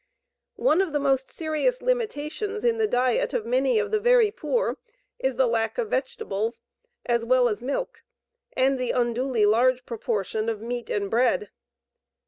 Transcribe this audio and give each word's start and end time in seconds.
One 0.57 0.81
of 0.81 0.93
the 0.93 0.99
most 0.99 1.29
serious 1.29 1.79
limitations 1.79 2.63
in 2.63 2.79
the 2.79 2.87
diet 2.87 3.35
of 3.35 3.45
many 3.45 3.77
of 3.77 3.91
the 3.91 3.99
very 3.99 4.31
poor 4.31 4.79
is 5.19 5.35
the 5.35 5.45
lack 5.45 5.77
of 5.77 5.91
vegetables 5.91 6.59
as 7.05 7.23
well 7.23 7.47
as 7.47 7.61
milk 7.61 8.03
and 8.57 8.79
the 8.79 8.89
unduly 8.89 9.45
large 9.45 9.85
proportion 9.85 10.49
of 10.49 10.59
meat 10.59 10.89
and 10.89 11.11
bread. 11.11 11.51